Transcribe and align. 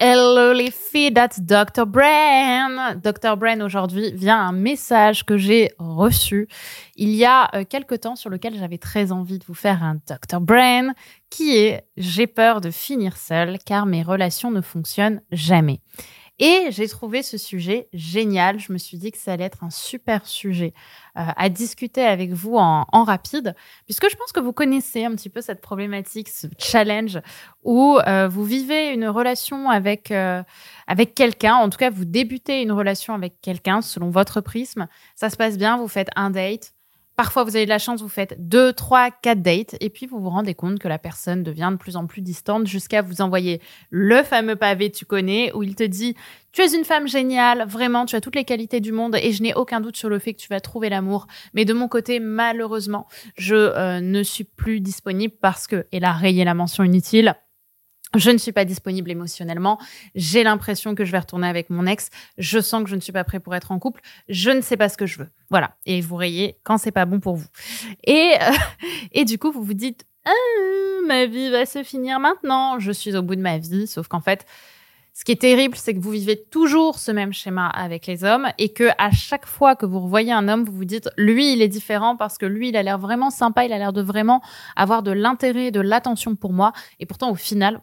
Hello 0.00 0.52
les 0.52 0.70
filles, 0.70 1.12
that's 1.12 1.40
Dr. 1.40 1.84
Brain. 1.84 2.94
Dr. 3.02 3.36
Brain 3.36 3.60
aujourd'hui 3.60 4.12
vient 4.12 4.38
un 4.38 4.52
message 4.52 5.24
que 5.24 5.36
j'ai 5.36 5.72
reçu 5.76 6.46
il 6.94 7.08
y 7.10 7.24
a 7.24 7.50
euh, 7.56 7.64
quelque 7.64 7.96
temps 7.96 8.14
sur 8.14 8.30
lequel 8.30 8.56
j'avais 8.56 8.78
très 8.78 9.10
envie 9.10 9.40
de 9.40 9.44
vous 9.44 9.54
faire 9.54 9.82
un 9.82 9.96
Dr. 9.96 10.40
Brain 10.40 10.92
qui 11.30 11.56
est 11.56 11.82
j'ai 11.96 12.28
peur 12.28 12.60
de 12.60 12.70
finir 12.70 13.16
seule 13.16 13.58
car 13.66 13.86
mes 13.86 14.04
relations 14.04 14.52
ne 14.52 14.60
fonctionnent 14.60 15.20
jamais. 15.32 15.80
Et 16.38 16.68
j'ai 16.70 16.86
trouvé 16.88 17.22
ce 17.22 17.36
sujet 17.36 17.88
génial. 17.92 18.60
Je 18.60 18.72
me 18.72 18.78
suis 18.78 18.96
dit 18.96 19.10
que 19.10 19.18
ça 19.18 19.32
allait 19.32 19.44
être 19.44 19.64
un 19.64 19.70
super 19.70 20.26
sujet 20.26 20.72
euh, 21.16 21.22
à 21.36 21.48
discuter 21.48 22.04
avec 22.04 22.30
vous 22.30 22.56
en, 22.56 22.84
rapide, 23.04 23.54
puisque 23.86 24.08
je 24.08 24.16
pense 24.16 24.32
que 24.32 24.40
vous 24.40 24.52
connaissez 24.52 25.04
un 25.04 25.12
petit 25.12 25.30
peu 25.30 25.40
cette 25.40 25.60
problématique, 25.60 26.28
ce 26.28 26.46
challenge 26.58 27.18
où 27.64 27.98
euh, 28.06 28.28
vous 28.28 28.44
vivez 28.44 28.92
une 28.92 29.08
relation 29.08 29.68
avec 29.68 30.10
euh, 30.10 30.42
avec 30.86 31.14
quelqu'un. 31.14 31.56
En 31.56 31.70
tout 31.70 31.78
cas, 31.78 31.90
vous 31.90 32.04
débutez 32.04 32.62
une 32.62 32.72
relation 32.72 33.14
avec 33.14 33.40
quelqu'un 33.40 33.82
selon 33.82 34.10
votre 34.10 34.40
prisme. 34.40 34.86
Ça 35.16 35.30
se 35.30 35.36
passe 35.36 35.58
bien. 35.58 35.76
Vous 35.76 35.88
faites 35.88 36.08
un 36.14 36.30
date. 36.30 36.72
Parfois, 37.18 37.42
vous 37.42 37.56
avez 37.56 37.64
de 37.64 37.70
la 37.70 37.80
chance, 37.80 38.00
vous 38.00 38.08
faites 38.08 38.36
deux, 38.38 38.72
trois, 38.72 39.10
quatre 39.10 39.42
dates, 39.42 39.74
et 39.80 39.90
puis 39.90 40.06
vous 40.06 40.20
vous 40.20 40.30
rendez 40.30 40.54
compte 40.54 40.78
que 40.78 40.86
la 40.86 41.00
personne 41.00 41.42
devient 41.42 41.70
de 41.72 41.76
plus 41.76 41.96
en 41.96 42.06
plus 42.06 42.20
distante 42.20 42.68
jusqu'à 42.68 43.02
vous 43.02 43.20
envoyer 43.22 43.60
le 43.90 44.22
fameux 44.22 44.54
pavé 44.54 44.92
tu 44.92 45.04
connais, 45.04 45.52
où 45.52 45.64
il 45.64 45.74
te 45.74 45.82
dit 45.82 46.14
tu 46.52 46.62
es 46.62 46.72
une 46.76 46.84
femme 46.84 47.08
géniale, 47.08 47.66
vraiment, 47.66 48.06
tu 48.06 48.14
as 48.14 48.20
toutes 48.20 48.36
les 48.36 48.44
qualités 48.44 48.78
du 48.78 48.92
monde, 48.92 49.16
et 49.20 49.32
je 49.32 49.42
n'ai 49.42 49.52
aucun 49.52 49.80
doute 49.80 49.96
sur 49.96 50.08
le 50.08 50.20
fait 50.20 50.32
que 50.32 50.38
tu 50.38 50.46
vas 50.46 50.60
trouver 50.60 50.90
l'amour. 50.90 51.26
Mais 51.54 51.64
de 51.64 51.72
mon 51.72 51.88
côté, 51.88 52.20
malheureusement, 52.20 53.08
je 53.36 53.56
euh, 53.56 53.98
ne 54.00 54.22
suis 54.22 54.44
plus 54.44 54.78
disponible 54.78 55.34
parce 55.40 55.66
que, 55.66 55.86
et 55.90 55.98
là, 55.98 56.12
rayer 56.12 56.44
la 56.44 56.54
mention 56.54 56.84
inutile, 56.84 57.34
je 58.16 58.30
ne 58.30 58.38
suis 58.38 58.52
pas 58.52 58.64
disponible 58.64 59.10
émotionnellement. 59.10 59.78
J'ai 60.14 60.42
l'impression 60.42 60.94
que 60.94 61.04
je 61.04 61.12
vais 61.12 61.18
retourner 61.18 61.46
avec 61.46 61.68
mon 61.70 61.86
ex. 61.86 62.08
Je 62.38 62.58
sens 62.58 62.82
que 62.82 62.88
je 62.88 62.96
ne 62.96 63.00
suis 63.00 63.12
pas 63.12 63.24
prêt 63.24 63.40
pour 63.40 63.54
être 63.54 63.70
en 63.70 63.78
couple. 63.78 64.00
Je 64.28 64.50
ne 64.50 64.60
sais 64.60 64.76
pas 64.76 64.88
ce 64.88 64.96
que 64.96 65.06
je 65.06 65.18
veux. 65.18 65.28
Voilà. 65.50 65.76
Et 65.84 66.00
vous 66.00 66.16
rayez 66.16 66.58
quand 66.64 66.78
c'est 66.78 66.92
pas 66.92 67.04
bon 67.04 67.20
pour 67.20 67.36
vous. 67.36 67.48
Et, 68.04 68.34
euh, 68.40 68.52
et 69.12 69.24
du 69.24 69.38
coup, 69.38 69.52
vous 69.52 69.62
vous 69.62 69.74
dites, 69.74 70.06
ah, 70.24 70.30
ma 71.06 71.26
vie 71.26 71.50
va 71.50 71.66
se 71.66 71.82
finir 71.82 72.18
maintenant. 72.18 72.78
Je 72.78 72.92
suis 72.92 73.14
au 73.16 73.22
bout 73.22 73.36
de 73.36 73.42
ma 73.42 73.58
vie. 73.58 73.86
Sauf 73.86 74.08
qu'en 74.08 74.20
fait, 74.20 74.46
ce 75.18 75.24
qui 75.24 75.32
est 75.32 75.40
terrible, 75.40 75.74
c'est 75.76 75.94
que 75.94 75.98
vous 75.98 76.12
vivez 76.12 76.40
toujours 76.40 77.00
ce 77.00 77.10
même 77.10 77.32
schéma 77.32 77.66
avec 77.66 78.06
les 78.06 78.22
hommes 78.22 78.46
et 78.56 78.72
que 78.72 78.88
à 78.98 79.10
chaque 79.10 79.46
fois 79.46 79.74
que 79.74 79.84
vous 79.84 79.98
revoyez 79.98 80.30
un 80.30 80.46
homme, 80.46 80.62
vous 80.62 80.70
vous 80.70 80.84
dites 80.84 81.10
lui, 81.16 81.52
il 81.54 81.60
est 81.60 81.66
différent 81.66 82.16
parce 82.16 82.38
que 82.38 82.46
lui, 82.46 82.68
il 82.68 82.76
a 82.76 82.84
l'air 82.84 82.98
vraiment 83.00 83.30
sympa, 83.30 83.64
il 83.64 83.72
a 83.72 83.78
l'air 83.78 83.92
de 83.92 84.00
vraiment 84.00 84.42
avoir 84.76 85.02
de 85.02 85.10
l'intérêt, 85.10 85.72
de 85.72 85.80
l'attention 85.80 86.36
pour 86.36 86.52
moi. 86.52 86.72
Et 87.00 87.04
pourtant, 87.04 87.32
au 87.32 87.34
final, 87.34 87.80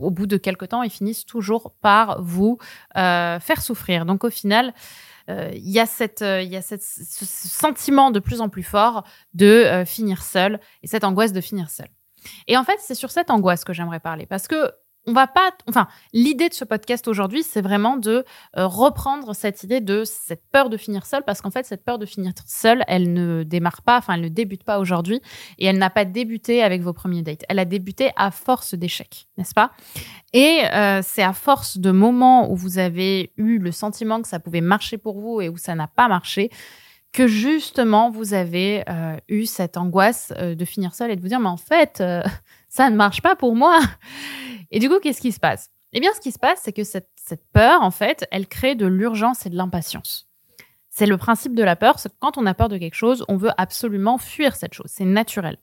au 0.00 0.12
bout 0.12 0.28
de 0.28 0.36
quelques 0.36 0.68
temps, 0.68 0.84
ils 0.84 0.90
finissent 0.90 1.26
toujours 1.26 1.72
par 1.80 2.22
vous 2.22 2.58
euh, 2.96 3.40
faire 3.40 3.60
souffrir. 3.60 4.06
Donc, 4.06 4.22
au 4.22 4.30
final, 4.30 4.72
euh, 5.30 5.50
il 5.54 5.68
y 5.68 5.80
a 5.80 5.86
cette, 5.86 6.22
euh, 6.22 6.42
il 6.42 6.48
y 6.48 6.56
a 6.56 6.62
cette, 6.62 6.84
ce 6.84 7.24
sentiment 7.24 8.12
de 8.12 8.20
plus 8.20 8.40
en 8.40 8.48
plus 8.48 8.62
fort 8.62 9.02
de 9.34 9.46
euh, 9.46 9.84
finir 9.84 10.22
seul 10.22 10.60
et 10.84 10.86
cette 10.86 11.02
angoisse 11.02 11.32
de 11.32 11.40
finir 11.40 11.70
seul. 11.70 11.88
Et 12.46 12.56
en 12.56 12.62
fait, 12.62 12.78
c'est 12.78 12.94
sur 12.94 13.10
cette 13.10 13.30
angoisse 13.30 13.64
que 13.64 13.72
j'aimerais 13.72 13.98
parler 13.98 14.26
parce 14.26 14.46
que 14.46 14.70
on 15.08 15.14
va 15.14 15.26
pas, 15.26 15.52
enfin, 15.66 15.88
l'idée 16.12 16.50
de 16.50 16.54
ce 16.54 16.66
podcast 16.66 17.08
aujourd'hui, 17.08 17.42
c'est 17.42 17.62
vraiment 17.62 17.96
de 17.96 18.26
euh, 18.58 18.66
reprendre 18.66 19.34
cette 19.34 19.62
idée 19.62 19.80
de 19.80 20.04
cette 20.04 20.42
peur 20.52 20.68
de 20.68 20.76
finir 20.76 21.06
seule, 21.06 21.22
parce 21.24 21.40
qu'en 21.40 21.50
fait, 21.50 21.64
cette 21.64 21.82
peur 21.82 21.98
de 21.98 22.04
finir 22.04 22.34
seule, 22.46 22.84
elle 22.86 23.14
ne 23.14 23.42
démarre 23.42 23.80
pas, 23.80 23.96
enfin, 23.96 24.14
elle 24.14 24.20
ne 24.20 24.28
débute 24.28 24.64
pas 24.64 24.78
aujourd'hui, 24.78 25.22
et 25.58 25.64
elle 25.64 25.78
n'a 25.78 25.88
pas 25.88 26.04
débuté 26.04 26.62
avec 26.62 26.82
vos 26.82 26.92
premiers 26.92 27.22
dates. 27.22 27.44
Elle 27.48 27.58
a 27.58 27.64
débuté 27.64 28.10
à 28.16 28.30
force 28.30 28.74
d'échecs, 28.74 29.28
n'est-ce 29.38 29.54
pas? 29.54 29.70
Et 30.34 30.60
euh, 30.74 31.00
c'est 31.02 31.22
à 31.22 31.32
force 31.32 31.78
de 31.78 31.90
moments 31.90 32.52
où 32.52 32.54
vous 32.54 32.76
avez 32.76 33.32
eu 33.38 33.58
le 33.58 33.72
sentiment 33.72 34.20
que 34.20 34.28
ça 34.28 34.40
pouvait 34.40 34.60
marcher 34.60 34.98
pour 34.98 35.18
vous 35.18 35.40
et 35.40 35.48
où 35.48 35.56
ça 35.56 35.74
n'a 35.74 35.86
pas 35.86 36.08
marché 36.08 36.50
que 37.12 37.26
justement 37.26 38.10
vous 38.10 38.34
avez 38.34 38.84
euh, 38.86 39.16
eu 39.28 39.46
cette 39.46 39.78
angoisse 39.78 40.30
de 40.38 40.64
finir 40.66 40.94
seule 40.94 41.10
et 41.10 41.16
de 41.16 41.22
vous 41.22 41.28
dire 41.28 41.40
mais 41.40 41.48
en 41.48 41.56
fait 41.56 42.02
ça 42.68 42.90
ne 42.90 42.96
marche 42.96 43.22
pas 43.22 43.34
pour 43.34 43.56
moi. 43.56 43.80
Et 44.70 44.78
du 44.78 44.88
coup, 44.88 44.98
qu'est-ce 45.00 45.20
qui 45.20 45.32
se 45.32 45.40
passe? 45.40 45.70
Eh 45.92 46.00
bien, 46.00 46.12
ce 46.14 46.20
qui 46.20 46.32
se 46.32 46.38
passe, 46.38 46.60
c'est 46.62 46.72
que 46.72 46.84
cette, 46.84 47.08
peur, 47.52 47.82
en 47.82 47.90
fait, 47.90 48.26
elle 48.30 48.46
crée 48.46 48.74
de 48.74 48.86
l'urgence 48.86 49.46
et 49.46 49.50
de 49.50 49.56
l'impatience. 49.56 50.28
C'est 50.90 51.06
le 51.06 51.16
principe 51.16 51.54
de 51.54 51.62
la 51.62 51.76
peur, 51.76 51.98
c'est 51.98 52.08
que 52.08 52.14
quand 52.18 52.36
on 52.38 52.46
a 52.46 52.54
peur 52.54 52.68
de 52.68 52.76
quelque 52.76 52.94
chose, 52.94 53.24
on 53.28 53.36
veut 53.36 53.52
absolument 53.56 54.18
fuir 54.18 54.56
cette 54.56 54.74
chose. 54.74 54.90
C'est 54.92 55.04
naturel. 55.04 55.58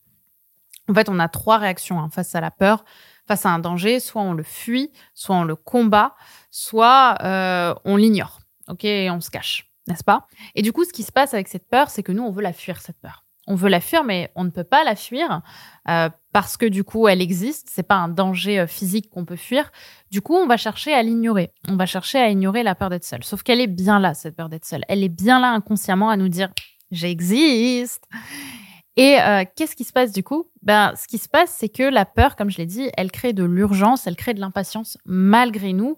En 0.89 0.94
fait, 0.94 1.09
on 1.09 1.19
a 1.19 1.27
trois 1.27 1.57
réactions 1.57 1.99
hein, 1.99 2.09
face 2.09 2.35
à 2.35 2.41
la 2.41 2.51
peur, 2.51 2.85
face 3.27 3.45
à 3.45 3.49
un 3.49 3.59
danger. 3.59 3.99
Soit 3.99 4.21
on 4.21 4.33
le 4.33 4.44
fuit, 4.44 4.91
soit 5.13 5.35
on 5.35 5.44
le 5.44 5.55
combat, 5.55 6.15
soit 6.51 7.17
euh, 7.23 7.73
on 7.83 7.97
l'ignore. 7.97 8.39
Ok, 8.67 8.85
on 8.85 9.19
se 9.19 9.29
cache, 9.29 9.71
n'est-ce 9.88 10.03
pas? 10.03 10.27
Et 10.55 10.61
du 10.61 10.71
coup, 10.71 10.85
ce 10.85 10.94
qui 10.94 11.03
se 11.03 11.11
passe 11.11 11.33
avec 11.33 11.47
cette 11.47 11.67
peur, 11.67 11.89
c'est 11.89 12.01
que 12.01 12.11
nous, 12.11 12.23
on 12.23 12.31
veut 12.31 12.41
la 12.41 12.53
fuir 12.53 12.81
cette 12.81 12.99
peur 12.99 13.25
on 13.47 13.56
veut 13.56 13.69
la 13.69 13.79
fuir, 13.79 14.03
mais 14.03 14.31
on 14.35 14.44
ne 14.44 14.50
peut 14.50 14.63
pas 14.63 14.83
la 14.83 14.95
fuir 14.95 15.41
euh, 15.88 16.09
parce 16.33 16.57
que 16.57 16.66
du 16.66 16.83
coup, 16.83 17.07
elle 17.07 17.22
existe. 17.22 17.69
C'est 17.72 17.88
pas 17.88 17.95
un 17.95 18.09
danger 18.09 18.61
euh, 18.61 18.67
physique 18.67 19.09
qu'on 19.09 19.25
peut 19.25 19.35
fuir. 19.35 19.72
Du 20.11 20.22
coup, 20.22 20.35
on 20.35 20.47
va 20.47 20.57
chercher 20.57 20.94
à 20.94 21.03
l'ignorer. 21.03 21.53
On 21.67 21.75
va 21.75 21.85
chercher 21.85 22.17
à 22.17 22.29
ignorer 22.29 22.63
la 22.63 22.75
peur 22.75 22.89
d'être 22.89 23.06
seule. 23.06 23.23
Sauf 23.23 23.44
qu'elle 23.44 23.61
est 23.61 23.67
bien 23.67 24.00
là, 24.00 24.13
cette 24.13 24.35
peur 24.35 24.50
d'être 24.50 24.66
seule. 24.66 24.83
Elle 24.88 25.03
est 25.03 25.09
bien 25.09 25.39
là 25.39 25.51
inconsciemment 25.51 26.09
à 26.09 26.17
nous 26.17 26.29
dire 26.29 26.50
j'existe. 26.91 28.03
Et 28.97 29.19
euh, 29.19 29.44
qu'est-ce 29.56 29.75
qui 29.75 29.83
se 29.83 29.94
passe 29.94 30.12
du 30.12 30.23
coup? 30.23 30.50
Ben, 30.62 30.94
ce 30.95 31.07
qui 31.07 31.17
se 31.17 31.27
passe, 31.27 31.53
c'est 31.57 31.69
que 31.69 31.83
la 31.83 32.06
peur, 32.06 32.35
comme 32.35 32.50
je 32.50 32.57
l'ai 32.57 32.66
dit, 32.66 32.89
elle 32.95 33.12
crée 33.12 33.33
de 33.33 33.44
l'urgence, 33.44 34.07
elle 34.07 34.16
crée 34.16 34.33
de 34.33 34.39
l'impatience 34.39 34.97
malgré 35.06 35.73
nous, 35.73 35.97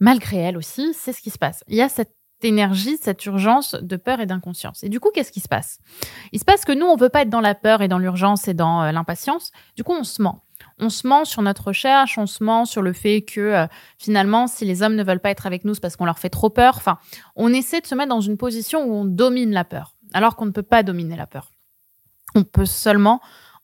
malgré 0.00 0.38
elle 0.38 0.56
aussi. 0.56 0.92
C'est 0.94 1.12
ce 1.12 1.22
qui 1.22 1.30
se 1.30 1.38
passe. 1.38 1.62
Il 1.68 1.76
y 1.76 1.82
a 1.82 1.88
cette 1.88 2.14
énergie, 2.44 2.96
cette 3.00 3.24
urgence 3.26 3.74
de 3.74 3.96
peur 3.96 4.20
et 4.20 4.26
d'inconscience. 4.26 4.82
Et 4.84 4.88
du 4.88 5.00
coup, 5.00 5.10
qu'est-ce 5.12 5.32
qui 5.32 5.40
se 5.40 5.48
passe? 5.48 5.78
Il 6.32 6.38
se 6.38 6.44
passe 6.44 6.64
que 6.64 6.72
nous, 6.72 6.86
on 6.86 6.96
veut 6.96 7.08
pas 7.08 7.22
être 7.22 7.30
dans 7.30 7.40
la 7.40 7.54
peur 7.54 7.82
et 7.82 7.88
dans 7.88 7.98
l'urgence 7.98 8.48
et 8.48 8.54
dans 8.54 8.82
euh, 8.82 8.92
l'impatience. 8.92 9.52
Du 9.76 9.84
coup, 9.84 9.92
on 9.92 10.04
se 10.04 10.22
ment. 10.22 10.42
On 10.78 10.88
se 10.88 11.06
ment 11.06 11.24
sur 11.24 11.42
notre 11.42 11.68
recherche, 11.68 12.18
on 12.18 12.26
se 12.26 12.42
ment 12.42 12.64
sur 12.64 12.82
le 12.82 12.92
fait 12.92 13.22
que 13.22 13.40
euh, 13.40 13.66
finalement, 13.98 14.46
si 14.46 14.64
les 14.64 14.82
hommes 14.82 14.96
ne 14.96 15.04
veulent 15.04 15.20
pas 15.20 15.30
être 15.30 15.46
avec 15.46 15.64
nous, 15.64 15.74
c'est 15.74 15.80
parce 15.80 15.96
qu'on 15.96 16.04
leur 16.04 16.18
fait 16.18 16.30
trop 16.30 16.50
peur. 16.50 16.74
Enfin, 16.76 16.98
on 17.36 17.52
essaie 17.52 17.80
de 17.80 17.86
se 17.86 17.94
mettre 17.94 18.08
dans 18.08 18.20
une 18.20 18.36
position 18.36 18.84
où 18.84 18.94
on 18.94 19.04
domine 19.04 19.52
la 19.52 19.64
peur, 19.64 19.94
alors 20.12 20.36
qu'on 20.36 20.46
ne 20.46 20.50
peut 20.50 20.62
pas 20.62 20.82
dominer 20.82 21.16
la 21.16 21.26
peur. 21.26 21.50
On 22.34 22.42
peut 22.42 22.66
seulement 22.66 23.20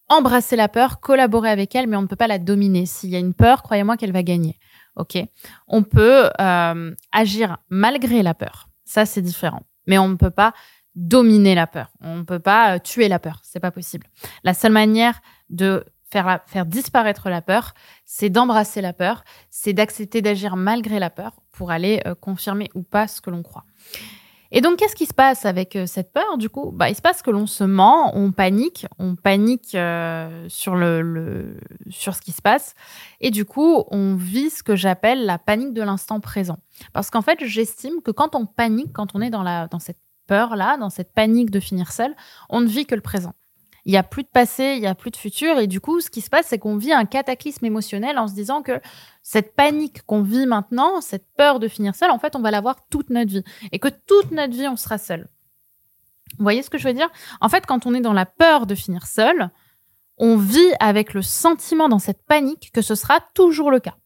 embrasser 0.08 0.56
la 0.56 0.68
peur, 0.68 1.00
collaborer 1.00 1.50
avec 1.50 1.74
elle, 1.74 1.86
mais 1.86 1.96
on 1.96 2.02
ne 2.02 2.06
peut 2.06 2.16
pas 2.16 2.26
la 2.26 2.38
dominer. 2.38 2.86
S'il 2.86 3.10
y 3.10 3.16
a 3.16 3.20
une 3.20 3.34
peur, 3.34 3.62
croyez-moi 3.62 3.96
qu'elle 3.96 4.12
va 4.12 4.22
gagner. 4.22 4.58
On 5.66 5.82
peut 5.82 6.30
euh, 6.40 6.94
agir 7.12 7.58
malgré 7.68 8.22
la 8.22 8.34
peur. 8.34 8.69
Ça, 8.90 9.06
c'est 9.06 9.22
différent. 9.22 9.62
Mais 9.86 9.98
on 9.98 10.08
ne 10.08 10.16
peut 10.16 10.32
pas 10.32 10.52
dominer 10.96 11.54
la 11.54 11.68
peur. 11.68 11.92
On 12.00 12.16
ne 12.16 12.22
peut 12.24 12.40
pas 12.40 12.74
euh, 12.74 12.78
tuer 12.80 13.06
la 13.06 13.20
peur. 13.20 13.38
C'est 13.44 13.60
pas 13.60 13.70
possible. 13.70 14.08
La 14.42 14.52
seule 14.52 14.72
manière 14.72 15.20
de 15.48 15.84
faire, 16.10 16.40
disparaître 16.66 17.30
la 17.30 17.40
peur, 17.40 17.74
c'est 18.04 18.30
d'embrasser 18.30 18.80
la 18.80 18.92
peur, 18.92 19.22
c'est 19.48 19.72
d'accepter 19.72 20.22
d'agir 20.22 20.56
malgré 20.56 20.98
la 20.98 21.08
peur 21.08 21.40
pour 21.52 21.70
aller 21.70 22.02
euh, 22.04 22.16
confirmer 22.16 22.68
ou 22.74 22.82
pas 22.82 23.06
ce 23.06 23.20
que 23.20 23.30
l'on 23.30 23.44
croit. 23.44 23.64
Et 24.52 24.60
donc, 24.60 24.78
qu'est-ce 24.78 24.96
qui 24.96 25.06
se 25.06 25.14
passe 25.14 25.46
avec 25.46 25.76
euh, 25.76 25.86
cette 25.86 26.12
peur 26.12 26.36
Du 26.36 26.50
coup, 26.50 26.72
bah, 26.72 26.90
il 26.90 26.96
se 26.96 27.02
passe 27.02 27.22
que 27.22 27.30
l'on 27.30 27.46
se 27.46 27.62
ment, 27.64 28.16
on 28.16 28.32
panique, 28.32 28.86
on 28.98 29.14
panique 29.14 29.74
euh, 29.74 30.46
sur 30.48 30.74
le, 30.74 31.56
sur 31.88 32.14
ce 32.14 32.20
qui 32.20 32.32
se 32.32 32.42
passe, 32.42 32.74
et 33.20 33.30
du 33.30 33.44
coup, 33.44 33.84
on 33.90 34.16
vit 34.16 34.50
ce 34.50 34.62
que 34.62 34.74
j'appelle 34.74 35.24
la 35.24 35.38
panique 35.38 35.72
de 35.72 35.82
l'instant 35.82 36.20
présent. 36.20 36.58
Parce 36.92 37.10
qu'en 37.10 37.22
fait, 37.22 37.38
j'estime 37.44 38.02
que 38.02 38.10
quand 38.10 38.34
on 38.34 38.46
panique, 38.46 38.92
quand 38.92 39.14
on 39.14 39.20
est 39.20 39.30
dans 39.30 39.42
la 39.42 39.68
dans 39.68 39.78
cette 39.78 40.00
peur 40.26 40.56
là, 40.56 40.76
dans 40.76 40.90
cette 40.90 41.12
panique 41.12 41.50
de 41.50 41.60
finir 41.60 41.92
seul, 41.92 42.14
on 42.48 42.60
ne 42.60 42.66
vit 42.66 42.86
que 42.86 42.94
le 42.94 43.00
présent 43.00 43.34
il 43.84 43.92
y 43.92 43.96
a 43.96 44.02
plus 44.02 44.22
de 44.22 44.28
passé, 44.28 44.74
il 44.76 44.82
y 44.82 44.86
a 44.86 44.94
plus 44.94 45.10
de 45.10 45.16
futur. 45.16 45.58
Et 45.58 45.66
du 45.66 45.80
coup, 45.80 46.00
ce 46.00 46.10
qui 46.10 46.20
se 46.20 46.30
passe, 46.30 46.46
c'est 46.48 46.58
qu'on 46.58 46.76
vit 46.76 46.92
un 46.92 47.04
cataclysme 47.04 47.64
émotionnel 47.64 48.18
en 48.18 48.28
se 48.28 48.34
disant 48.34 48.62
que 48.62 48.80
cette 49.22 49.54
panique 49.54 50.02
qu'on 50.02 50.22
vit 50.22 50.46
maintenant, 50.46 51.00
cette 51.00 51.26
peur 51.36 51.60
de 51.60 51.68
finir 51.68 51.94
seul, 51.94 52.10
en 52.10 52.18
fait, 52.18 52.36
on 52.36 52.40
va 52.40 52.50
l'avoir 52.50 52.86
toute 52.88 53.10
notre 53.10 53.30
vie. 53.30 53.44
Et 53.72 53.78
que 53.78 53.88
toute 53.88 54.30
notre 54.30 54.54
vie, 54.54 54.68
on 54.68 54.76
sera 54.76 54.98
seul. 54.98 55.28
Vous 56.38 56.44
voyez 56.44 56.62
ce 56.62 56.70
que 56.70 56.78
je 56.78 56.86
veux 56.86 56.94
dire? 56.94 57.10
En 57.40 57.48
fait, 57.48 57.66
quand 57.66 57.86
on 57.86 57.94
est 57.94 58.00
dans 58.00 58.12
la 58.12 58.26
peur 58.26 58.66
de 58.66 58.74
finir 58.74 59.06
seul, 59.06 59.50
on 60.16 60.36
vit 60.36 60.72
avec 60.78 61.14
le 61.14 61.22
sentiment 61.22 61.88
dans 61.88 61.98
cette 61.98 62.22
panique 62.24 62.70
que 62.72 62.82
ce 62.82 62.94
sera 62.94 63.20
toujours 63.34 63.70
le 63.70 63.80
cas. 63.80 63.96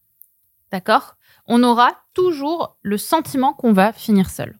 D'accord? 0.71 1.15
On 1.45 1.61
aura 1.61 1.91
toujours 2.13 2.77
le 2.81 2.97
sentiment 2.97 3.53
qu'on 3.53 3.73
va 3.73 3.93
finir 3.93 4.29
seul. 4.29 4.57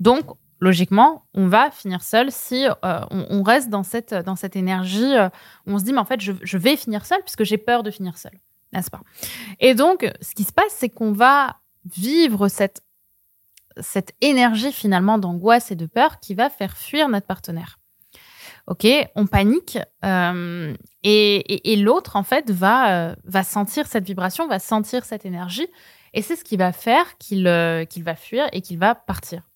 Donc, 0.00 0.24
logiquement, 0.60 1.24
on 1.34 1.48
va 1.48 1.70
finir 1.70 2.02
seul 2.02 2.30
si 2.30 2.66
euh, 2.66 3.00
on, 3.10 3.42
reste 3.42 3.70
dans 3.70 3.82
cette, 3.82 4.14
dans 4.14 4.36
cette 4.36 4.56
énergie 4.56 5.16
euh, 5.16 5.28
où 5.66 5.72
on 5.72 5.78
se 5.78 5.84
dit, 5.84 5.92
mais 5.92 5.98
en 5.98 6.04
fait, 6.04 6.20
je, 6.20 6.58
vais 6.58 6.76
finir 6.76 7.06
seul 7.06 7.20
puisque 7.22 7.44
j'ai 7.44 7.58
peur 7.58 7.82
de 7.82 7.90
finir 7.90 8.18
seul. 8.18 8.32
N'est-ce 8.72 8.90
pas? 8.90 9.00
Et 9.60 9.74
donc, 9.74 10.10
ce 10.20 10.34
qui 10.34 10.44
se 10.44 10.52
passe, 10.52 10.72
c'est 10.72 10.90
qu'on 10.90 11.12
va 11.12 11.56
vivre 11.96 12.48
cette, 12.48 12.82
cette 13.80 14.12
énergie 14.20 14.72
finalement 14.72 15.18
d'angoisse 15.18 15.70
et 15.70 15.76
de 15.76 15.86
peur 15.86 16.20
qui 16.20 16.34
va 16.34 16.50
faire 16.50 16.76
fuir 16.76 17.08
notre 17.08 17.26
partenaire. 17.26 17.78
Ok, 18.66 18.86
on 19.14 19.26
panique 19.26 19.78
euh, 20.04 20.74
et, 21.02 21.72
et, 21.72 21.76
l'autre 21.76 22.16
en 22.16 22.22
fait 22.22 22.50
va 22.50 23.16
va 23.24 23.42
sentir 23.42 23.86
cette 23.86 24.04
vibration, 24.04 24.46
va 24.46 24.58
sentir 24.58 25.06
cette 25.06 25.24
énergie 25.24 25.66
et 26.12 26.20
c'est 26.20 26.36
ce 26.36 26.44
qui 26.44 26.58
va 26.58 26.72
faire 26.72 27.16
qu'il 27.16 27.44
va 27.44 28.14
fuir 28.14 28.46
et 28.52 28.60
qu'il 28.60 28.78
va 28.78 28.94
partir. 28.94 29.48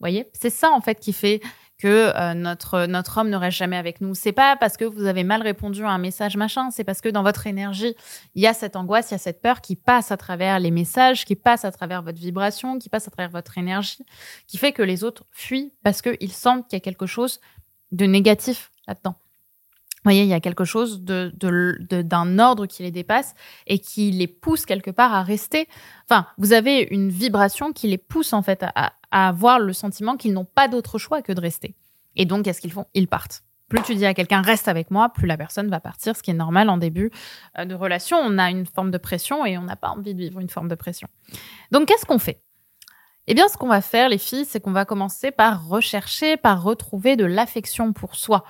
Voyez, 0.00 0.30
c'est 0.32 0.50
ça 0.50 0.70
en 0.70 0.80
fait 0.80 1.00
qui 1.00 1.12
fait 1.12 1.40
que 1.78 2.12
euh, 2.14 2.34
notre 2.34 2.86
notre 2.86 3.18
homme 3.18 3.30
ne 3.30 3.36
reste 3.36 3.56
jamais 3.56 3.76
avec 3.76 4.00
nous. 4.00 4.14
C'est 4.14 4.32
pas 4.32 4.56
parce 4.56 4.76
que 4.76 4.84
vous 4.84 5.06
avez 5.06 5.22
mal 5.24 5.42
répondu 5.42 5.84
à 5.84 5.90
un 5.90 5.98
message 5.98 6.36
machin, 6.36 6.70
c'est 6.70 6.84
parce 6.84 7.00
que 7.00 7.08
dans 7.08 7.22
votre 7.22 7.46
énergie, 7.46 7.94
il 8.34 8.42
y 8.42 8.46
a 8.46 8.52
cette 8.52 8.74
angoisse, 8.76 9.10
il 9.10 9.14
y 9.14 9.16
a 9.16 9.18
cette 9.18 9.40
peur 9.40 9.60
qui 9.60 9.76
passe 9.76 10.10
à 10.10 10.16
travers 10.16 10.58
les 10.58 10.70
messages, 10.70 11.24
qui 11.24 11.36
passe 11.36 11.64
à 11.64 11.70
travers 11.70 12.02
votre 12.02 12.18
vibration, 12.18 12.78
qui 12.78 12.88
passe 12.88 13.06
à 13.06 13.10
travers 13.10 13.30
votre 13.30 13.58
énergie, 13.58 14.04
qui 14.46 14.58
fait 14.58 14.72
que 14.72 14.82
les 14.82 15.04
autres 15.04 15.24
fuient 15.30 15.72
parce 15.84 16.02
qu'ils 16.02 16.32
sentent 16.32 16.68
qu'il 16.68 16.76
y 16.76 16.82
a 16.82 16.84
quelque 16.84 17.06
chose 17.06 17.40
de 17.92 18.06
négatif 18.06 18.70
là-dedans. 18.86 19.14
Vous 19.98 20.10
voyez, 20.10 20.22
il 20.22 20.28
y 20.28 20.34
a 20.34 20.40
quelque 20.40 20.64
chose 20.64 21.00
d'un 21.02 22.38
ordre 22.38 22.66
qui 22.66 22.82
les 22.82 22.90
dépasse 22.92 23.34
et 23.66 23.78
qui 23.78 24.10
les 24.12 24.28
pousse 24.28 24.64
quelque 24.64 24.90
part 24.90 25.12
à 25.12 25.22
rester. 25.22 25.68
Enfin, 26.08 26.26
vous 26.38 26.52
avez 26.52 26.86
une 26.90 27.10
vibration 27.10 27.72
qui 27.72 27.88
les 27.88 27.98
pousse 27.98 28.32
en 28.32 28.42
fait 28.42 28.62
à, 28.62 28.92
à 29.10 29.28
avoir 29.28 29.58
le 29.58 29.72
sentiment 29.72 30.16
qu'ils 30.16 30.32
n'ont 30.32 30.44
pas 30.44 30.68
d'autre 30.68 30.98
choix 30.98 31.20
que 31.20 31.32
de 31.32 31.40
rester. 31.40 31.74
Et 32.16 32.26
donc, 32.26 32.44
qu'est-ce 32.44 32.60
qu'ils 32.60 32.72
font? 32.72 32.86
Ils 32.94 33.08
partent. 33.08 33.42
Plus 33.68 33.82
tu 33.82 33.94
dis 33.94 34.06
à 34.06 34.14
quelqu'un 34.14 34.40
reste 34.40 34.66
avec 34.66 34.90
moi, 34.90 35.10
plus 35.10 35.26
la 35.26 35.36
personne 35.36 35.68
va 35.68 35.78
partir, 35.78 36.16
ce 36.16 36.22
qui 36.22 36.30
est 36.30 36.34
normal 36.34 36.70
en 36.70 36.78
début 36.78 37.10
euh, 37.58 37.66
de 37.66 37.74
relation. 37.74 38.16
On 38.18 38.38
a 38.38 38.50
une 38.50 38.64
forme 38.66 38.90
de 38.90 38.98
pression 38.98 39.44
et 39.44 39.58
on 39.58 39.62
n'a 39.62 39.76
pas 39.76 39.90
envie 39.90 40.14
de 40.14 40.18
vivre 40.20 40.40
une 40.40 40.48
forme 40.48 40.68
de 40.68 40.74
pression. 40.74 41.08
Donc, 41.70 41.88
qu'est-ce 41.88 42.06
qu'on 42.06 42.18
fait? 42.18 42.42
Eh 43.26 43.34
bien, 43.34 43.46
ce 43.48 43.58
qu'on 43.58 43.68
va 43.68 43.82
faire, 43.82 44.08
les 44.08 44.16
filles, 44.16 44.46
c'est 44.46 44.58
qu'on 44.58 44.72
va 44.72 44.86
commencer 44.86 45.30
par 45.30 45.68
rechercher, 45.68 46.38
par 46.38 46.62
retrouver 46.62 47.14
de 47.14 47.26
l'affection 47.26 47.92
pour 47.92 48.14
soi. 48.14 48.42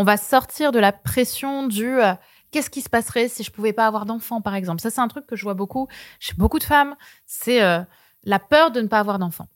On 0.00 0.04
va 0.04 0.16
sortir 0.16 0.70
de 0.70 0.78
la 0.78 0.92
pression 0.92 1.66
du 1.66 1.88
euh, 1.88 2.14
qu'est-ce 2.52 2.70
qui 2.70 2.82
se 2.82 2.88
passerait 2.88 3.26
si 3.26 3.42
je 3.42 3.50
pouvais 3.50 3.72
pas 3.72 3.84
avoir 3.84 4.06
d'enfant, 4.06 4.40
par 4.40 4.54
exemple. 4.54 4.80
Ça, 4.80 4.90
c'est 4.90 5.00
un 5.00 5.08
truc 5.08 5.26
que 5.26 5.34
je 5.34 5.42
vois 5.42 5.54
beaucoup 5.54 5.88
chez 6.20 6.34
beaucoup 6.34 6.60
de 6.60 6.64
femmes. 6.64 6.94
C'est 7.26 7.64
euh, 7.64 7.80
la 8.22 8.38
peur 8.38 8.70
de 8.70 8.80
ne 8.80 8.86
pas 8.86 9.00
avoir 9.00 9.18
d'enfant. 9.18 9.48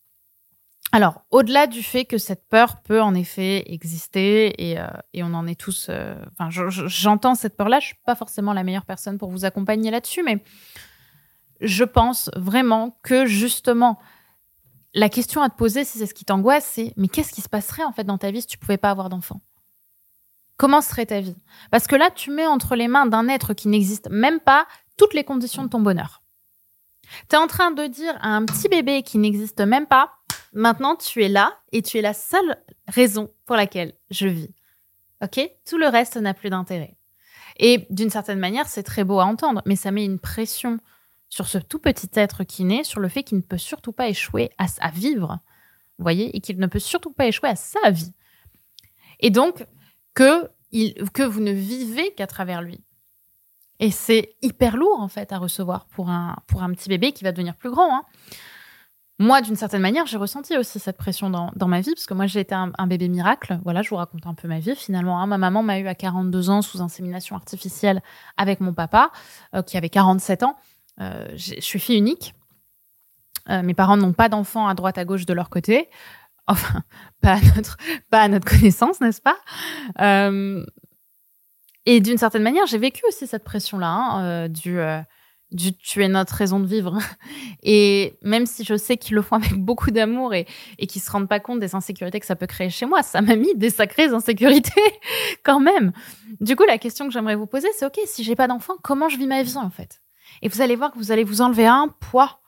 Alors, 0.90 1.22
au-delà 1.30 1.68
du 1.68 1.84
fait 1.84 2.06
que 2.06 2.18
cette 2.18 2.48
peur 2.48 2.82
peut 2.82 3.00
en 3.00 3.14
effet 3.14 3.72
exister 3.72 4.70
et, 4.70 4.80
euh, 4.80 4.88
on 5.18 5.32
en 5.32 5.46
est 5.46 5.54
tous. 5.54 5.88
Enfin, 6.32 6.50
j'entends 6.50 7.36
cette 7.36 7.56
peur-là. 7.56 7.78
Je 7.78 7.86
suis 7.86 8.00
pas 8.04 8.16
forcément 8.16 8.52
la 8.52 8.64
meilleure 8.64 8.84
personne 8.84 9.18
pour 9.18 9.30
vous 9.30 9.44
accompagner 9.44 9.92
là-dessus, 9.92 10.24
mais 10.24 10.42
je 11.60 11.84
pense 11.84 12.32
vraiment 12.34 12.98
que 13.04 13.26
justement 13.26 14.00
la 14.92 15.08
question 15.08 15.40
à 15.40 15.48
te 15.48 15.54
poser, 15.54 15.84
si 15.84 15.98
c'est 15.98 16.06
ce 16.06 16.14
qui 16.14 16.24
t'angoisse, 16.24 16.66
c'est 16.66 16.94
mais 16.96 17.06
qu'est-ce 17.06 17.32
qui 17.32 17.42
se 17.42 17.48
passerait 17.48 17.84
en 17.84 17.92
fait 17.92 18.02
dans 18.02 18.18
ta 18.18 18.32
vie 18.32 18.40
si 18.40 18.48
tu 18.48 18.58
pouvais 18.58 18.76
pas 18.76 18.90
avoir 18.90 19.08
d'enfant 19.08 19.40
Comment 20.62 20.80
serait 20.80 21.06
ta 21.06 21.20
vie? 21.20 21.34
Parce 21.72 21.88
que 21.88 21.96
là, 21.96 22.08
tu 22.14 22.30
mets 22.30 22.46
entre 22.46 22.76
les 22.76 22.86
mains 22.86 23.06
d'un 23.06 23.26
être 23.26 23.52
qui 23.52 23.66
n'existe 23.66 24.08
même 24.10 24.38
pas 24.38 24.68
toutes 24.96 25.12
les 25.12 25.24
conditions 25.24 25.64
de 25.64 25.68
ton 25.68 25.80
bonheur. 25.80 26.22
Tu 27.28 27.34
es 27.34 27.36
en 27.36 27.48
train 27.48 27.72
de 27.72 27.84
dire 27.88 28.16
à 28.20 28.28
un 28.28 28.44
petit 28.44 28.68
bébé 28.68 29.02
qui 29.02 29.18
n'existe 29.18 29.60
même 29.60 29.88
pas 29.88 30.12
Maintenant, 30.52 30.94
tu 30.94 31.24
es 31.24 31.28
là 31.28 31.58
et 31.72 31.82
tu 31.82 31.98
es 31.98 32.00
la 32.00 32.14
seule 32.14 32.62
raison 32.86 33.32
pour 33.44 33.56
laquelle 33.56 33.94
je 34.12 34.28
vis. 34.28 34.54
OK? 35.20 35.40
Tout 35.68 35.78
le 35.78 35.88
reste 35.88 36.16
n'a 36.16 36.32
plus 36.32 36.48
d'intérêt. 36.48 36.96
Et 37.56 37.84
d'une 37.90 38.10
certaine 38.10 38.38
manière, 38.38 38.68
c'est 38.68 38.84
très 38.84 39.02
beau 39.02 39.18
à 39.18 39.24
entendre, 39.24 39.62
mais 39.66 39.74
ça 39.74 39.90
met 39.90 40.04
une 40.04 40.20
pression 40.20 40.78
sur 41.28 41.48
ce 41.48 41.58
tout 41.58 41.80
petit 41.80 42.08
être 42.14 42.44
qui 42.44 42.62
naît, 42.62 42.84
sur 42.84 43.00
le 43.00 43.08
fait 43.08 43.24
qu'il 43.24 43.38
ne 43.38 43.42
peut 43.42 43.58
surtout 43.58 43.92
pas 43.92 44.08
échouer 44.08 44.52
à, 44.58 44.90
vivre, 44.92 45.40
voyez, 45.98 46.36
et 46.36 46.40
qu'il 46.40 46.60
ne 46.60 46.68
peut 46.68 46.78
surtout 46.78 47.10
pas 47.10 47.26
échouer 47.26 47.48
à 47.48 47.56
sa 47.56 47.90
vie. 47.90 48.12
Et 49.18 49.30
donc, 49.30 49.66
que, 50.14 50.50
vous 51.24 51.40
ne 51.40 51.52
vivez 51.52 52.12
qu'à 52.14 52.26
travers 52.26 52.62
lui. 52.62 52.84
Et 53.80 53.90
c'est 53.90 54.36
hyper 54.42 54.76
lourd, 54.76 55.00
en 55.00 55.08
fait, 55.08 55.32
à 55.32 55.38
recevoir 55.38 55.86
pour 55.86 56.08
un, 56.08 56.36
pour 56.46 56.62
un 56.62 56.70
petit 56.72 56.88
bébé 56.88 57.12
qui 57.12 57.24
va 57.24 57.32
devenir 57.32 57.56
plus 57.56 57.70
grand. 57.70 57.96
Hein 57.96 58.04
moi, 59.22 59.40
d'une 59.40 59.56
certaine 59.56 59.82
manière, 59.82 60.06
j'ai 60.06 60.16
ressenti 60.16 60.56
aussi 60.56 60.80
cette 60.80 60.96
pression 60.96 61.30
dans, 61.30 61.68
ma 61.68 61.80
vie, 61.80 61.92
parce 61.94 62.06
que 62.06 62.14
moi, 62.14 62.26
j'ai 62.26 62.40
été 62.40 62.54
un, 62.54 62.86
bébé 62.86 63.08
miracle. 63.08 63.60
Voilà, 63.62 63.82
je 63.82 63.90
vous 63.90 63.96
raconte 63.96 64.26
un 64.26 64.34
peu 64.34 64.48
ma 64.48 64.58
vie. 64.58 64.74
Finalement, 64.74 65.20
hein. 65.20 65.26
ma 65.26 65.38
maman 65.38 65.62
m'a 65.62 65.78
eu 65.78 65.86
à 65.86 65.94
42 65.94 66.50
ans 66.50 66.60
sous 66.60 66.80
insémination 66.80 67.36
artificielle 67.36 68.02
avec 68.36 68.60
mon 68.60 68.74
papa, 68.74 69.12
euh, 69.54 69.62
qui 69.62 69.76
avait 69.76 69.90
47 69.90 70.42
ans. 70.42 70.56
Euh, 71.00 71.28
je 71.36 71.60
suis 71.60 71.78
fille 71.78 71.98
unique. 71.98 72.34
Euh, 73.48 73.62
mes 73.62 73.74
parents 73.74 73.96
n'ont 73.96 74.12
pas 74.12 74.28
d'enfants 74.28 74.66
à 74.66 74.74
droite 74.74 74.98
à 74.98 75.04
gauche 75.04 75.24
de 75.24 75.32
leur 75.34 75.50
côté. 75.50 75.88
Enfin, 76.46 76.82
pas 77.20 77.34
à 77.34 77.40
notre, 77.56 77.76
pas 78.10 78.22
à 78.22 78.28
notre 78.28 78.48
connaissance, 78.48 79.00
n'est-ce 79.00 79.22
pas? 79.22 79.36
Et 81.84 82.00
d'une 82.00 82.18
certaine 82.18 82.42
manière, 82.42 82.66
j'ai 82.66 82.78
vécu 82.78 83.02
aussi 83.08 83.26
cette 83.26 83.44
pression-là, 83.44 83.88
hein, 83.88 84.48
du 84.48 84.78
tu 85.54 86.02
es 86.02 86.08
notre 86.08 86.34
raison 86.34 86.60
de 86.60 86.66
vivre. 86.66 86.98
Et 87.62 88.18
même 88.22 88.46
si 88.46 88.64
je 88.64 88.76
sais 88.76 88.96
qu'ils 88.96 89.14
le 89.14 89.22
font 89.22 89.36
avec 89.36 89.54
beaucoup 89.54 89.90
d'amour 89.90 90.34
et, 90.34 90.46
et 90.78 90.86
qu'ils 90.86 91.02
se 91.02 91.10
rendent 91.10 91.28
pas 91.28 91.40
compte 91.40 91.60
des 91.60 91.74
insécurités 91.74 92.20
que 92.20 92.26
ça 92.26 92.36
peut 92.36 92.46
créer 92.46 92.70
chez 92.70 92.86
moi, 92.86 93.02
ça 93.02 93.20
m'a 93.20 93.36
mis 93.36 93.54
des 93.54 93.70
sacrées 93.70 94.08
insécurités 94.08 94.82
quand 95.44 95.60
même. 95.60 95.92
Du 96.40 96.56
coup, 96.56 96.64
la 96.64 96.78
question 96.78 97.06
que 97.06 97.12
j'aimerais 97.12 97.36
vous 97.36 97.46
poser, 97.46 97.68
c'est 97.76 97.86
ok, 97.86 97.98
si 98.06 98.24
j'ai 98.24 98.36
pas 98.36 98.48
d'enfant, 98.48 98.74
comment 98.82 99.08
je 99.08 99.16
vis 99.16 99.26
ma 99.26 99.42
vie 99.42 99.56
en 99.56 99.70
fait? 99.70 100.00
Et 100.40 100.48
vous 100.48 100.60
allez 100.60 100.76
voir 100.76 100.92
que 100.92 100.98
vous 100.98 101.12
allez 101.12 101.24
vous 101.24 101.40
enlever 101.40 101.66
un 101.66 101.88
poids. 101.88 102.40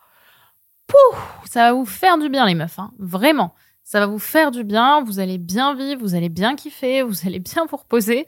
Pouh, 0.86 1.16
ça 1.48 1.66
va 1.66 1.72
vous 1.72 1.86
faire 1.86 2.18
du 2.18 2.28
bien 2.28 2.46
les 2.46 2.54
meufs, 2.54 2.78
hein, 2.78 2.92
vraiment. 2.98 3.54
Ça 3.84 4.00
va 4.00 4.06
vous 4.06 4.18
faire 4.18 4.50
du 4.50 4.64
bien, 4.64 5.02
vous 5.02 5.20
allez 5.20 5.36
bien 5.36 5.74
vivre, 5.74 6.00
vous 6.00 6.14
allez 6.14 6.30
bien 6.30 6.56
kiffer, 6.56 7.02
vous 7.02 7.26
allez 7.26 7.38
bien 7.38 7.66
vous 7.70 7.76
reposer. 7.76 8.26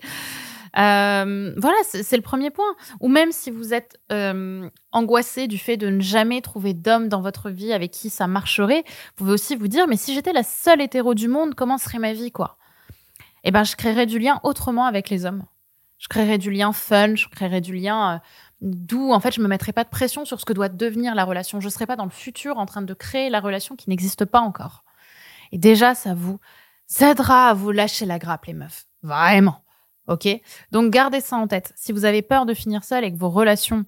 Euh, 0.76 1.54
voilà, 1.56 1.78
c'est 1.82 2.16
le 2.16 2.22
premier 2.22 2.50
point. 2.50 2.76
Ou 3.00 3.08
même 3.08 3.32
si 3.32 3.50
vous 3.50 3.72
êtes 3.72 3.98
euh, 4.12 4.68
angoissé 4.92 5.46
du 5.46 5.56
fait 5.56 5.78
de 5.78 5.88
ne 5.88 6.00
jamais 6.00 6.42
trouver 6.42 6.74
d'homme 6.74 7.08
dans 7.08 7.22
votre 7.22 7.48
vie 7.48 7.72
avec 7.72 7.90
qui 7.90 8.10
ça 8.10 8.26
marcherait, 8.26 8.84
vous 8.86 9.14
pouvez 9.16 9.32
aussi 9.32 9.56
vous 9.56 9.68
dire, 9.68 9.86
mais 9.88 9.96
si 9.96 10.14
j'étais 10.14 10.34
la 10.34 10.42
seule 10.42 10.82
hétéro 10.82 11.14
du 11.14 11.28
monde, 11.28 11.54
comment 11.54 11.78
serait 11.78 11.98
ma 11.98 12.12
vie, 12.12 12.30
quoi? 12.30 12.58
Eh 13.42 13.50
ben, 13.50 13.64
je 13.64 13.76
créerais 13.76 14.06
du 14.06 14.18
lien 14.18 14.40
autrement 14.42 14.84
avec 14.84 15.08
les 15.08 15.24
hommes. 15.24 15.44
Je 15.98 16.08
créerais 16.08 16.36
du 16.36 16.50
lien 16.50 16.72
fun, 16.72 17.14
je 17.14 17.28
créerais 17.28 17.60
du 17.62 17.74
lien... 17.74 18.16
Euh, 18.16 18.18
d'où 18.62 19.12
en 19.12 19.20
fait 19.20 19.34
je 19.34 19.42
me 19.42 19.48
mettrais 19.48 19.74
pas 19.74 19.84
de 19.84 19.90
pression 19.90 20.24
sur 20.24 20.40
ce 20.40 20.46
que 20.46 20.54
doit 20.54 20.70
devenir 20.70 21.14
la 21.14 21.24
relation. 21.24 21.60
Je 21.60 21.68
serais 21.68 21.86
pas 21.86 21.96
dans 21.96 22.04
le 22.04 22.10
futur 22.10 22.56
en 22.56 22.64
train 22.64 22.80
de 22.80 22.94
créer 22.94 23.28
la 23.28 23.40
relation 23.40 23.76
qui 23.76 23.90
n'existe 23.90 24.24
pas 24.24 24.40
encore. 24.40 24.82
Et 25.56 25.58
déjà 25.58 25.94
ça 25.94 26.12
vous 26.12 26.38
aidera 27.00 27.48
à 27.48 27.54
vous 27.54 27.70
lâcher 27.70 28.04
la 28.04 28.18
grappe 28.18 28.44
les 28.44 28.52
meufs. 28.52 28.84
Vraiment. 29.02 29.64
Ok? 30.06 30.28
Donc 30.70 30.92
gardez 30.92 31.22
ça 31.22 31.36
en 31.36 31.46
tête. 31.48 31.72
Si 31.76 31.92
vous 31.92 32.04
avez 32.04 32.20
peur 32.20 32.44
de 32.44 32.52
finir 32.52 32.84
seul 32.84 33.04
et 33.04 33.10
que 33.10 33.16
vos 33.16 33.30
relations, 33.30 33.86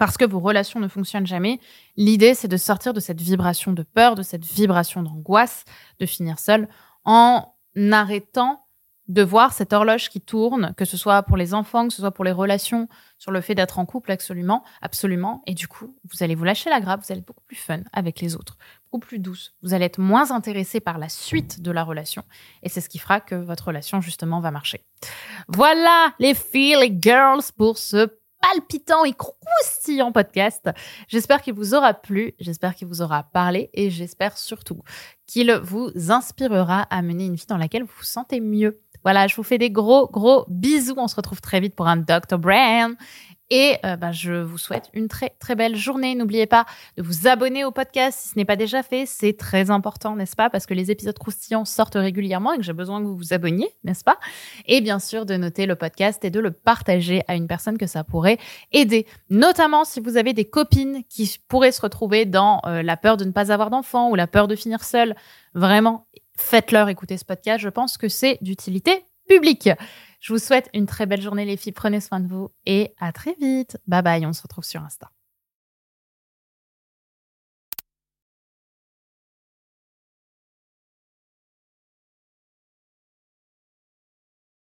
parce 0.00 0.16
que 0.16 0.24
vos 0.24 0.40
relations 0.40 0.80
ne 0.80 0.88
fonctionnent 0.88 1.28
jamais, 1.28 1.60
l'idée 1.96 2.34
c'est 2.34 2.48
de 2.48 2.56
sortir 2.56 2.92
de 2.92 2.98
cette 2.98 3.20
vibration 3.20 3.72
de 3.72 3.84
peur, 3.84 4.16
de 4.16 4.24
cette 4.24 4.44
vibration 4.44 5.04
d'angoisse, 5.04 5.64
de 6.00 6.06
finir 6.06 6.40
seul, 6.40 6.66
en 7.04 7.54
arrêtant 7.92 8.66
de 9.06 9.22
voir 9.22 9.52
cette 9.52 9.72
horloge 9.72 10.08
qui 10.08 10.20
tourne, 10.20 10.74
que 10.76 10.84
ce 10.84 10.96
soit 10.96 11.22
pour 11.22 11.36
les 11.36 11.54
enfants, 11.54 11.86
que 11.86 11.94
ce 11.94 12.00
soit 12.00 12.10
pour 12.10 12.24
les 12.24 12.32
relations, 12.32 12.88
sur 13.16 13.30
le 13.30 13.40
fait 13.40 13.54
d'être 13.54 13.78
en 13.78 13.86
couple, 13.86 14.10
absolument, 14.10 14.64
absolument. 14.82 15.42
Et 15.46 15.54
du 15.54 15.68
coup, 15.68 15.96
vous 16.04 16.24
allez 16.24 16.34
vous 16.34 16.44
lâcher 16.44 16.68
la 16.68 16.80
grappe, 16.80 17.00
vous 17.04 17.12
allez 17.12 17.20
être 17.20 17.26
beaucoup 17.26 17.44
plus 17.46 17.56
fun 17.56 17.80
avec 17.92 18.20
les 18.20 18.34
autres, 18.34 18.56
beaucoup 18.90 19.06
plus 19.06 19.18
douce. 19.18 19.54
Vous 19.62 19.74
allez 19.74 19.84
être 19.84 20.00
moins 20.00 20.32
intéressé 20.32 20.80
par 20.80 20.98
la 20.98 21.08
suite 21.08 21.62
de 21.62 21.70
la 21.70 21.84
relation. 21.84 22.24
Et 22.62 22.68
c'est 22.68 22.80
ce 22.80 22.88
qui 22.88 22.98
fera 22.98 23.20
que 23.20 23.34
votre 23.34 23.68
relation, 23.68 24.00
justement, 24.00 24.40
va 24.40 24.50
marcher. 24.50 24.84
Voilà, 25.48 26.12
les 26.18 26.34
filles, 26.34 26.76
les 26.80 26.96
girls, 27.00 27.42
pour 27.56 27.78
ce 27.78 28.08
palpitant 28.40 29.04
et 29.04 29.12
croustillant 29.12 30.12
podcast. 30.12 30.70
J'espère 31.08 31.42
qu'il 31.42 31.54
vous 31.54 31.74
aura 31.74 31.94
plu, 31.94 32.32
j'espère 32.40 32.74
qu'il 32.74 32.88
vous 32.88 33.02
aura 33.02 33.22
parlé 33.22 33.68
et 33.74 33.90
j'espère 33.90 34.38
surtout 34.38 34.82
qu'il 35.26 35.52
vous 35.62 35.90
inspirera 36.10 36.82
à 36.82 37.02
mener 37.02 37.26
une 37.26 37.34
vie 37.34 37.46
dans 37.46 37.58
laquelle 37.58 37.82
vous 37.82 37.92
vous 37.98 38.04
sentez 38.04 38.40
mieux. 38.40 38.80
Voilà, 39.02 39.26
je 39.26 39.36
vous 39.36 39.42
fais 39.42 39.58
des 39.58 39.70
gros, 39.70 40.08
gros 40.08 40.46
bisous. 40.48 40.94
On 40.96 41.06
se 41.06 41.16
retrouve 41.16 41.40
très 41.40 41.60
vite 41.60 41.74
pour 41.74 41.86
un 41.86 41.98
Dr. 41.98 42.38
Brand. 42.38 42.96
Et 43.50 43.76
euh, 43.84 43.96
bah, 43.96 44.12
je 44.12 44.32
vous 44.32 44.58
souhaite 44.58 44.90
une 44.94 45.08
très 45.08 45.30
très 45.40 45.56
belle 45.56 45.74
journée. 45.74 46.14
N'oubliez 46.14 46.46
pas 46.46 46.66
de 46.96 47.02
vous 47.02 47.26
abonner 47.26 47.64
au 47.64 47.72
podcast 47.72 48.18
si 48.20 48.28
ce 48.30 48.38
n'est 48.38 48.44
pas 48.44 48.56
déjà 48.56 48.82
fait. 48.84 49.06
C'est 49.06 49.36
très 49.36 49.70
important, 49.70 50.14
n'est-ce 50.14 50.36
pas? 50.36 50.50
Parce 50.50 50.66
que 50.66 50.74
les 50.74 50.92
épisodes 50.92 51.18
croustillants 51.18 51.64
sortent 51.64 51.96
régulièrement 51.96 52.52
et 52.52 52.58
que 52.58 52.62
j'ai 52.62 52.72
besoin 52.72 53.00
que 53.00 53.06
vous 53.06 53.16
vous 53.16 53.32
abonniez, 53.32 53.68
n'est-ce 53.82 54.04
pas? 54.04 54.18
Et 54.66 54.80
bien 54.80 55.00
sûr 55.00 55.26
de 55.26 55.36
noter 55.36 55.66
le 55.66 55.74
podcast 55.74 56.24
et 56.24 56.30
de 56.30 56.38
le 56.38 56.52
partager 56.52 57.22
à 57.26 57.34
une 57.34 57.48
personne 57.48 57.76
que 57.76 57.86
ça 57.86 58.04
pourrait 58.04 58.38
aider. 58.70 59.06
Notamment 59.30 59.84
si 59.84 59.98
vous 60.00 60.16
avez 60.16 60.32
des 60.32 60.44
copines 60.44 61.02
qui 61.08 61.38
pourraient 61.48 61.72
se 61.72 61.82
retrouver 61.82 62.26
dans 62.26 62.60
euh, 62.66 62.82
la 62.82 62.96
peur 62.96 63.16
de 63.16 63.24
ne 63.24 63.32
pas 63.32 63.50
avoir 63.52 63.70
d'enfants 63.70 64.10
ou 64.10 64.14
la 64.14 64.28
peur 64.28 64.46
de 64.46 64.54
finir 64.54 64.84
seule. 64.84 65.16
Vraiment, 65.54 66.06
faites-leur 66.36 66.88
écouter 66.88 67.16
ce 67.16 67.24
podcast. 67.24 67.60
Je 67.60 67.68
pense 67.68 67.98
que 67.98 68.08
c'est 68.08 68.38
d'utilité 68.42 69.04
publique. 69.28 69.70
Je 70.20 70.32
vous 70.32 70.38
souhaite 70.38 70.68
une 70.74 70.86
très 70.86 71.06
belle 71.06 71.22
journée 71.22 71.44
les 71.44 71.56
filles. 71.56 71.72
Prenez 71.72 72.00
soin 72.00 72.20
de 72.20 72.28
vous 72.28 72.50
et 72.66 72.94
à 72.98 73.12
très 73.12 73.34
vite. 73.40 73.78
Bye 73.86 74.02
bye. 74.02 74.26
On 74.26 74.32
se 74.32 74.42
retrouve 74.42 74.64
sur 74.64 74.82
Insta. 74.82 75.10